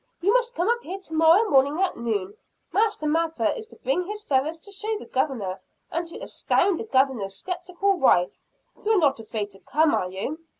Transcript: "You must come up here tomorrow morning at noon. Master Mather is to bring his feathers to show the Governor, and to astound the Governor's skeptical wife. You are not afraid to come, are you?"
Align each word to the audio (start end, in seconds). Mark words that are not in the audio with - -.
"You 0.19 0.33
must 0.33 0.55
come 0.55 0.67
up 0.67 0.81
here 0.81 0.97
tomorrow 0.99 1.47
morning 1.47 1.79
at 1.79 1.95
noon. 1.95 2.33
Master 2.73 3.05
Mather 3.07 3.53
is 3.55 3.67
to 3.67 3.75
bring 3.75 4.03
his 4.07 4.23
feathers 4.23 4.57
to 4.57 4.71
show 4.71 4.97
the 4.97 5.05
Governor, 5.05 5.61
and 5.91 6.07
to 6.07 6.17
astound 6.17 6.79
the 6.79 6.85
Governor's 6.85 7.35
skeptical 7.35 7.93
wife. 7.99 8.39
You 8.83 8.93
are 8.93 8.97
not 8.97 9.19
afraid 9.19 9.51
to 9.51 9.59
come, 9.59 9.93
are 9.93 10.09
you?" 10.09 10.39